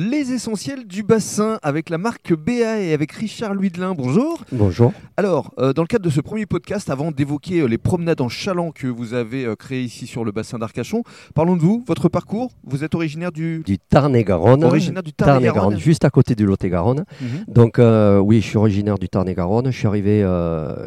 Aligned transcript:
Les 0.00 0.30
essentiels 0.30 0.86
du 0.86 1.02
bassin 1.02 1.58
avec 1.60 1.90
la 1.90 1.98
marque 1.98 2.32
BA 2.32 2.78
et 2.82 2.92
avec 2.92 3.10
Richard 3.10 3.52
Luidelin. 3.52 3.94
Bonjour. 3.94 4.44
Bonjour. 4.52 4.92
Alors, 5.16 5.52
euh, 5.58 5.72
dans 5.72 5.82
le 5.82 5.88
cadre 5.88 6.04
de 6.04 6.10
ce 6.10 6.20
premier 6.20 6.46
podcast, 6.46 6.88
avant 6.88 7.10
d'évoquer 7.10 7.62
euh, 7.62 7.66
les 7.66 7.78
promenades 7.78 8.20
en 8.20 8.28
chaland 8.28 8.70
que 8.70 8.86
vous 8.86 9.12
avez 9.14 9.44
euh, 9.44 9.56
créées 9.56 9.82
ici 9.82 10.06
sur 10.06 10.24
le 10.24 10.30
bassin 10.30 10.56
d'Arcachon, 10.56 11.02
parlons 11.34 11.56
de 11.56 11.62
vous, 11.62 11.82
votre 11.84 12.08
parcours. 12.08 12.52
Vous 12.62 12.84
êtes 12.84 12.94
originaire 12.94 13.32
du, 13.32 13.64
Du 13.66 13.76
Tarn-et-Garonne. 13.76 14.62
originaire 14.62 15.02
du 15.02 15.12
Tarn-et-Garonne. 15.12 15.80
Juste 15.80 16.04
à 16.04 16.10
côté 16.10 16.36
du 16.36 16.46
Lot-et-Garonne. 16.46 17.04
Mhm. 17.20 17.52
Donc 17.52 17.80
oui, 18.24 18.40
je 18.40 18.46
suis 18.46 18.56
originaire 18.56 18.98
du 19.00 19.08
Tarn-et-Garonne. 19.08 19.72
Je 19.72 19.76
suis 19.76 19.88
arrivé 19.88 20.22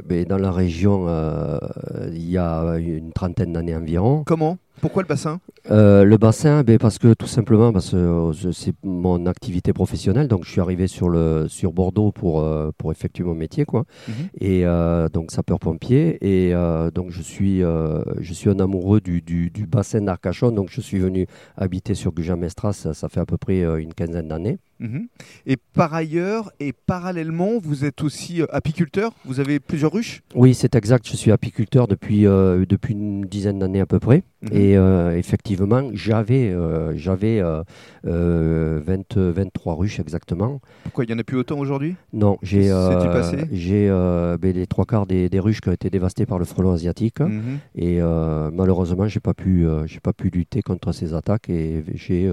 ben, 0.08 0.24
dans 0.24 0.38
la 0.38 0.52
région 0.52 1.06
il 2.14 2.30
y 2.30 2.38
a 2.38 2.78
une 2.78 3.12
trentaine 3.12 3.52
d'années 3.52 3.76
environ. 3.76 4.24
Comment? 4.26 4.58
Pourquoi 4.82 5.04
le 5.04 5.08
bassin? 5.08 5.40
Euh, 5.70 6.04
le 6.04 6.18
bassin, 6.18 6.64
ben, 6.64 6.80
parce 6.80 6.98
que 6.98 7.14
tout 7.14 7.28
simplement, 7.28 7.72
parce 7.72 7.92
que 7.92 7.98
euh, 7.98 8.52
c'est 8.52 8.74
mon 8.84 9.28
activité 9.28 9.74
professionnelle. 9.74 10.28
Donc 10.28 10.44
je 10.44 10.52
suis 10.52 10.60
arrivé 10.60 10.88
sur, 10.88 11.08
le, 11.08 11.46
sur 11.48 11.72
Bordeaux 11.72 12.12
pour, 12.12 12.42
euh, 12.42 12.72
pour 12.78 12.92
effectuer 12.92 13.24
mon 13.24 13.36
métier. 13.36 13.64
Quoi. 13.64 13.86
Mhm. 14.08 14.14
Et 14.40 14.66
euh, 14.66 15.08
donc 15.08 15.32
sapeur-pompier. 15.32 16.18
Et 16.22 16.54
donc 16.94 17.12
je 17.12 17.22
suis, 17.22 17.60
je 17.62 18.34
suis 18.34 18.50
un 18.50 18.60
amoureux 18.60 19.02
du, 19.02 19.22
du, 19.22 19.52
du 19.52 19.68
bassin 19.68 20.02
d'Arcachon. 20.02 20.52
Donc 20.52 20.70
je 20.72 20.82
suis 20.82 20.98
venu 20.98 21.28
habiter 21.56 21.94
sur 21.94 22.12
Gujan-Mestras, 22.12 22.74
ça, 22.74 22.94
ça 22.94 23.08
fait 23.08 23.20
à 23.20 23.26
peu 23.26 23.38
près 23.38 23.62
une 23.82 23.94
quinzaine 23.94 24.28
d'années. 24.28 24.58
Mhm. 24.82 25.08
Et 25.46 25.58
par 25.58 25.94
ailleurs 25.94 26.52
et 26.60 26.74
parallèlement, 26.74 27.60
vous 27.62 27.86
êtes 27.86 28.02
aussi 28.02 28.42
euh, 28.42 28.48
apiculteur? 28.50 29.14
Vous 29.26 29.40
avez 29.40 29.60
plusieurs 29.60 29.94
ruches? 29.94 30.24
Oui, 30.34 30.56
c'est 30.56 30.76
exact. 30.76 31.08
Je 31.08 31.16
suis 31.16 31.32
apiculteur 31.32 31.88
depuis, 31.88 32.26
euh, 32.26 32.66
depuis 32.68 32.94
une 32.94 33.22
dizaine 33.22 33.60
d'années 33.60 33.80
à 33.80 33.86
peu 33.86 34.00
près. 34.00 34.24
Mhm. 34.42 34.58
Et 34.58 34.76
euh, 34.78 35.16
effectivement, 35.16 35.92
j'avais 35.94 36.50
euh, 36.50 36.98
j'avais 36.98 37.40
euh, 37.40 37.62
euh, 38.08 38.82
20 38.84 39.18
23 39.18 39.76
ruches 39.76 40.00
exactement. 40.00 40.60
Pourquoi 40.84 41.04
il 41.04 41.08
n'y 41.08 41.14
en 41.14 41.20
a 41.20 41.24
plus 41.24 41.38
autant 41.38 41.60
aujourd'hui? 41.60 41.96
Non, 42.12 42.38
j'ai 42.42 42.64
j'ai 43.52 43.88
ben, 43.88 44.54
les 44.54 44.66
trois 44.66 44.86
quarts 44.86 45.06
des, 45.06 45.30
des 45.30 45.40
ruches 45.40 45.62
qui 45.62 45.70
ont 45.70 45.74
été 45.74 45.92
dévastées 45.92 46.26
par 46.26 46.40
le 46.40 46.46
frelon 46.46 46.72
asiatique. 46.74 47.20
Mhm. 47.20 47.60
Et 47.76 48.00
malheureusement, 48.52 49.08
j'ai 49.08 49.20
pas 49.20 49.36
pu 49.36 49.68
j'ai 49.86 50.00
pas 50.00 50.14
pu 50.14 50.30
lutter 50.30 50.64
contre 50.64 50.92
ces 50.92 51.14
attaques. 51.14 51.50
Et 51.50 51.84
j'ai 51.94 52.32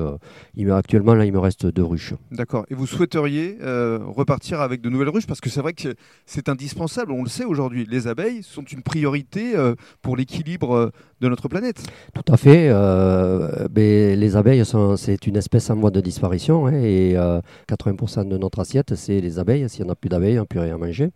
actuellement 0.70 1.14
là, 1.14 1.27
il 1.27 1.33
me 1.33 1.39
reste 1.39 1.67
deux 1.67 1.84
ruches. 1.84 2.14
D'accord. 2.39 2.67
Et 2.70 2.75
vous 2.77 2.86
souhaiteriez 2.86 3.58
euh, 3.62 3.98
repartir 4.06 4.61
avec 4.61 4.81
de 4.81 4.89
nouvelles 4.89 5.08
ruches? 5.08 5.27
Parce 5.27 5.41
que 5.41 5.50
c'est 5.50 5.61
vrai 5.61 5.72
que 5.72 5.97
c'est 6.25 6.48
indispensable. 6.48 7.11
On 7.11 7.25
le 7.25 7.28
sait 7.28 7.45
aujourd'hui. 7.45 7.84
Les 7.91 8.06
abeilles 8.06 8.45
sont 8.45 8.62
une 8.62 8.83
priorité 8.83 9.56
euh, 9.56 9.75
pour 10.03 10.17
l'équilibre 10.17 10.72
euh, 10.72 10.91
de 11.20 11.28
notre 11.28 11.48
planète. 11.48 11.83
Tout 12.14 12.33
à 12.33 12.36
fait. 12.36 12.69
les 13.75 14.36
abeilles, 14.36 14.62
c'est 14.97 15.27
une 15.27 15.36
espèce 15.36 15.69
en 15.69 15.75
voie 15.75 15.91
de 15.91 16.00
disparition. 16.00 16.69
hein, 16.69 16.75
et 16.75 17.17
euh, 17.17 17.41
80% 17.69 18.28
de 18.28 18.39
notre 18.39 18.61
assiette, 18.61 18.95
c'est 18.95 19.20
les 19.20 19.41
abeilles. 19.41 19.69
S'il 19.69 19.83
n'y 19.83 19.91
en 19.91 19.92
a 19.95 19.97
plus 19.97 20.08
d'abeilles, 20.08 20.39
on 20.39 20.42
n'a 20.42 20.47
plus 20.47 20.61
rien 20.61 20.78
manger. 20.78 21.11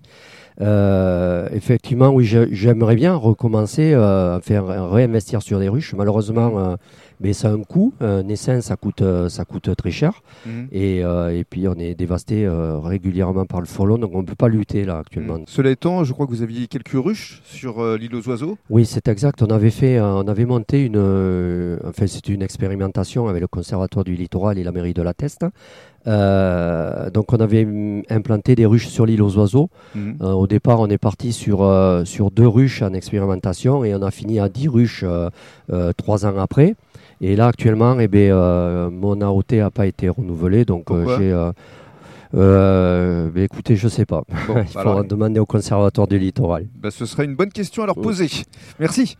Effectivement, 1.55 2.09
oui, 2.09 2.25
j'aimerais 2.25 2.97
bien 2.97 3.15
recommencer 3.15 3.95
à 3.95 4.41
faire 4.43 4.91
réinvestir 4.91 5.41
sur 5.41 5.61
des 5.61 5.69
ruches. 5.69 5.95
Malheureusement, 5.95 6.77
mais 7.23 7.33
ça 7.33 7.49
a 7.49 7.53
un 7.53 7.63
coût. 7.63 7.95
Un 8.01 8.29
essaim, 8.29 8.61
ça 8.61 8.77
coûte, 8.77 9.03
ça 9.29 9.45
coûte 9.45 9.75
très 9.77 9.91
cher. 9.91 10.23
Mhm. 10.47 10.69
Et, 10.73 11.05
euh, 11.05 11.37
et 11.37 11.45
puis, 11.45 11.69
on 11.69 11.75
est 11.75 11.95
dévasté 11.95 12.45
euh, 12.45 12.79
régulièrement 12.79 13.47
par 13.47 13.61
le 13.61 13.67
frelon, 13.67 13.99
donc 13.99 14.13
on 14.15 14.23
ne 14.23 14.27
peut 14.27 14.35
pas 14.35 14.49
lutter 14.49 14.85
là 14.85 14.99
actuellement. 14.99 15.39
Cela 15.47 15.71
étant, 15.71 16.05
je 16.05 16.13
crois 16.13 16.27
que 16.27 16.31
vous 16.31 16.43
aviez 16.43 16.67
quelques 16.67 16.93
ruches 16.93 17.43
sur 17.45 17.81
euh, 17.81 17.97
l'île 17.97 18.15
aux 18.15 18.29
oiseaux. 18.29 18.59
Oui, 18.71 18.85
c'est 18.87 19.09
exact. 19.09 19.43
On 19.43 19.47
avait 19.47 19.71
fait, 19.71 20.01
on 20.01 20.27
avait 20.29 20.45
monté 20.45 20.85
une, 20.85 21.79
enfin 21.85 22.07
c'était 22.07 22.33
une 22.33 22.43
expérimentation 22.43 23.29
avec 23.29 23.41
le 23.41 23.49
Conservatoire 23.49 24.05
du 24.05 24.15
Littoral 24.15 24.59
et 24.59 24.65
la 24.65 24.73
mairie 24.73 24.95
de 24.95 25.03
la 25.03 25.15
Teste. 25.15 25.45
Donc 26.07 27.33
on 27.33 27.37
avait 27.37 27.65
implanté 28.11 28.55
des 28.55 28.67
ruches 28.67 28.89
sur 28.89 29.07
l'île 29.07 29.23
aux 29.23 29.37
oiseaux. 29.39 29.71
Mhm. 29.95 30.17
Euh, 30.23 30.33
au 30.33 30.47
départ, 30.47 30.81
on 30.81 30.89
est 30.89 30.99
parti 30.99 31.33
sur 31.33 31.63
euh, 31.63 32.05
sur 32.05 32.31
deux 32.31 32.47
ruches 32.49 32.83
en 32.83 32.93
expérimentation 32.93 33.85
et 33.85 33.95
on 33.95 34.03
a 34.03 34.11
fini 34.11 34.41
à 34.41 34.49
10 34.49 34.69
ruches 34.69 35.05
euh, 35.07 35.31
euh, 35.73 35.93
trois 35.97 36.27
ans 36.27 36.37
après. 36.39 36.75
Et 37.21 37.37
là 37.37 37.47
actuellement, 37.47 37.99
eh 38.01 38.09
ben, 38.09 38.33
euh, 38.33 38.91
mon 38.91 39.21
AOT 39.21 39.53
n'a 39.53 39.71
pas 39.71 39.87
été 39.87 40.09
renouvelé, 40.09 40.65
donc 40.65 40.91
euh, 40.91 41.17
j'ai 41.17 41.31
euh, 41.33 41.53
euh, 42.35 43.29
ben, 43.31 43.45
écoutez, 43.45 43.77
je 43.77 43.89
sais 43.89 44.07
pas. 44.07 44.23
Bon, 44.49 44.55
Il 44.63 44.67
faudra 44.67 44.81
alors, 44.81 45.05
demander 45.05 45.39
au 45.39 45.47
Conservatoire 45.47 46.09
du 46.09 46.19
Littoral. 46.19 46.67
bah, 46.81 46.91
ce 46.91 47.07
serait 47.07 47.25
une 47.25 47.37
bonne 47.37 47.51
question 47.53 47.83
à 47.83 47.87
leur 47.87 47.95
poser. 47.97 48.29
Merci. 48.81 49.17